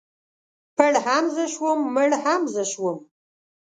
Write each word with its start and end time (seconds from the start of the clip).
پړ 0.75 0.93
هم 1.05 1.23
زه 1.35 1.43
شوم 1.53 1.79
مړ 1.95 2.09
هم 2.23 2.41
زه 2.53 2.63
شوم. 2.71 2.97